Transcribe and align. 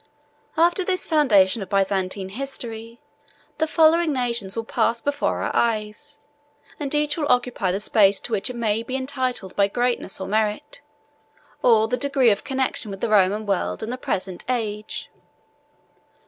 After 0.57 0.83
this 0.83 1.05
foundation 1.05 1.61
of 1.61 1.69
Byzantine 1.69 2.29
history, 2.29 2.99
the 3.59 3.67
following 3.67 4.11
nations 4.11 4.55
will 4.55 4.63
pass 4.63 4.99
before 4.99 5.43
our 5.43 5.55
eyes, 5.55 6.17
and 6.79 6.95
each 6.95 7.17
will 7.19 7.27
occupy 7.31 7.71
the 7.71 7.79
space 7.79 8.19
to 8.21 8.31
which 8.31 8.49
it 8.49 8.55
may 8.55 8.81
be 8.81 8.95
entitled 8.95 9.55
by 9.55 9.67
greatness 9.67 10.19
or 10.19 10.27
merit, 10.27 10.81
or 11.61 11.87
the 11.87 11.97
degree 11.97 12.31
of 12.31 12.43
connection 12.43 12.89
with 12.89 12.99
the 13.01 13.09
Roman 13.09 13.45
world 13.45 13.83
and 13.83 13.91
the 13.93 13.95
present 13.95 14.43
age. 14.49 15.11